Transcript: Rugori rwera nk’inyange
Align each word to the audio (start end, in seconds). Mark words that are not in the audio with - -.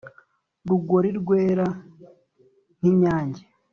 Rugori 0.67 1.09
rwera 1.19 1.65
nk’inyange 2.79 3.43